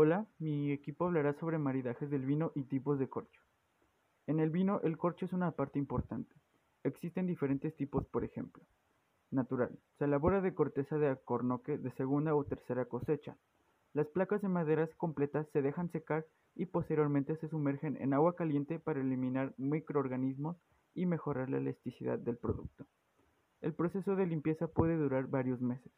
[0.00, 3.42] Hola, mi equipo hablará sobre maridajes del vino y tipos de corcho.
[4.28, 6.36] En el vino, el corcho es una parte importante.
[6.84, 8.62] Existen diferentes tipos, por ejemplo.
[9.32, 9.76] Natural.
[9.98, 13.36] Se elabora de corteza de alcornoque de segunda o tercera cosecha.
[13.92, 18.78] Las placas de maderas completas se dejan secar y posteriormente se sumergen en agua caliente
[18.78, 20.56] para eliminar microorganismos
[20.94, 22.86] y mejorar la elasticidad del producto.
[23.62, 25.90] El proceso de limpieza puede durar varios meses.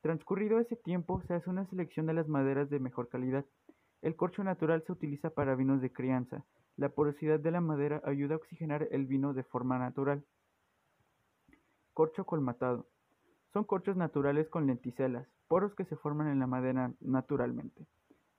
[0.00, 3.44] Transcurrido ese tiempo, se hace una selección de las maderas de mejor calidad.
[4.00, 6.44] El corcho natural se utiliza para vinos de crianza.
[6.76, 10.24] La porosidad de la madera ayuda a oxigenar el vino de forma natural.
[11.94, 12.86] Corcho colmatado.
[13.52, 17.86] Son corchos naturales con lenticelas, poros que se forman en la madera naturalmente.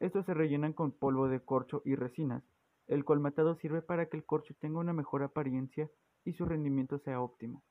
[0.00, 2.42] Estos se rellenan con polvo de corcho y resinas.
[2.86, 5.90] El colmatado sirve para que el corcho tenga una mejor apariencia
[6.24, 7.62] y su rendimiento sea óptimo.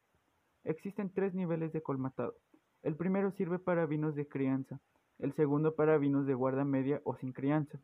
[0.64, 2.36] Existen tres niveles de colmatado.
[2.84, 4.80] El primero sirve para vinos de crianza,
[5.20, 7.80] el segundo para vinos de guarda media o sin crianza,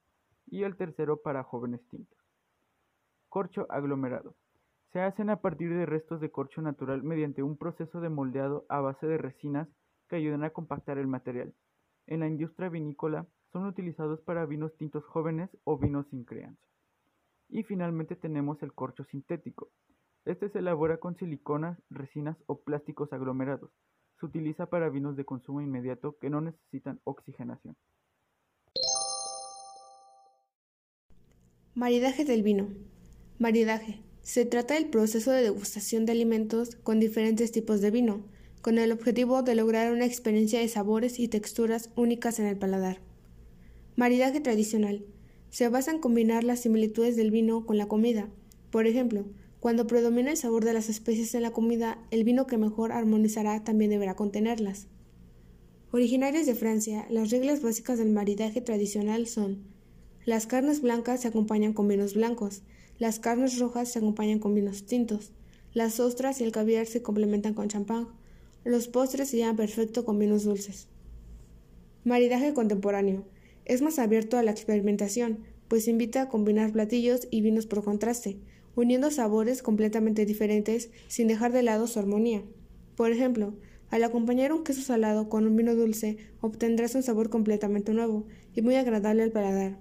[0.47, 2.17] y el tercero para jóvenes tintos.
[3.29, 4.35] Corcho aglomerado.
[4.93, 8.79] Se hacen a partir de restos de corcho natural mediante un proceso de moldeado a
[8.79, 9.67] base de resinas
[10.07, 11.53] que ayudan a compactar el material.
[12.07, 16.61] En la industria vinícola son utilizados para vinos tintos jóvenes o vinos sin crianza.
[17.49, 19.69] Y finalmente tenemos el corcho sintético.
[20.25, 23.71] Este se elabora con siliconas, resinas o plásticos aglomerados,
[24.19, 27.75] se utiliza para vinos de consumo inmediato que no necesitan oxigenación.
[31.73, 32.69] Maridaje del vino.
[33.37, 34.01] Maridaje.
[34.21, 38.25] Se trata del proceso de degustación de alimentos con diferentes tipos de vino,
[38.61, 42.99] con el objetivo de lograr una experiencia de sabores y texturas únicas en el paladar.
[43.95, 45.05] Maridaje tradicional.
[45.49, 48.27] Se basa en combinar las similitudes del vino con la comida.
[48.71, 49.25] Por ejemplo,
[49.59, 53.63] cuando predomina el sabor de las especies en la comida, el vino que mejor armonizará
[53.63, 54.87] también deberá contenerlas.
[55.91, 59.63] Originarios de Francia, las reglas básicas del maridaje tradicional son
[60.25, 62.61] las carnes blancas se acompañan con vinos blancos,
[62.99, 65.31] las carnes rojas se acompañan con vinos tintos,
[65.73, 68.09] las ostras y el caviar se complementan con champán,
[68.65, 70.87] los postres se llevan perfecto con vinos dulces.
[72.03, 73.23] Maridaje contemporáneo.
[73.63, 75.39] Es más abierto a la experimentación,
[75.69, 78.37] pues invita a combinar platillos y vinos por contraste,
[78.77, 82.43] uniendo sabores completamente diferentes sin dejar de lado su armonía.
[82.95, 83.55] Por ejemplo,
[83.89, 88.61] al acompañar un queso salado con un vino dulce, obtendrás un sabor completamente nuevo y
[88.61, 89.79] muy agradable al paladar.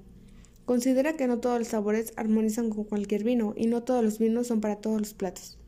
[0.65, 4.47] Considera que no todos los sabores armonizan con cualquier vino y no todos los vinos
[4.47, 5.59] son para todos los platos.